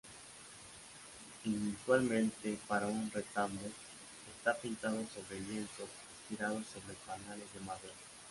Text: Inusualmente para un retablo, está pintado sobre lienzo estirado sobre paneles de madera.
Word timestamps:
Inusualmente 1.45 2.57
para 2.67 2.87
un 2.87 3.11
retablo, 3.11 3.59
está 4.35 4.55
pintado 4.55 4.97
sobre 5.13 5.39
lienzo 5.41 5.87
estirado 6.23 6.55
sobre 6.63 6.95
paneles 7.05 7.53
de 7.53 7.59
madera. 7.59 7.93